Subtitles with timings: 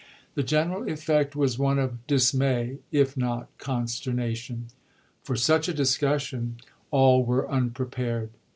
[0.33, 4.65] The general effect was one of dis may if not consternation.
[5.21, 6.55] For such a discussion
[6.89, 8.31] all were unprepared.